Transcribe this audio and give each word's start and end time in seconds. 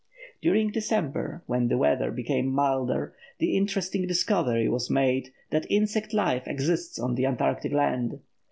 During 0.41 0.71
December, 0.71 1.43
when 1.45 1.67
the 1.67 1.77
weather 1.77 2.09
became 2.09 2.47
milder, 2.47 3.13
the 3.37 3.55
interesting 3.55 4.07
discovery 4.07 4.67
was 4.67 4.89
made 4.89 5.29
that 5.51 5.69
insect 5.69 6.11
life 6.11 6.47
exists 6.47 6.97
on 6.97 7.13
the 7.13 7.27
Antarctic 7.27 7.71
land. 7.71 8.19